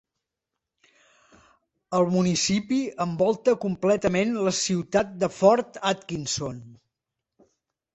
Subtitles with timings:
[1.99, 6.63] El municipi envolta completament la ciutat de Fort Atkinson.